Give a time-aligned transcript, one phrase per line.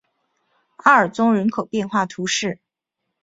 [0.77, 2.57] 阿尔宗人口变化图示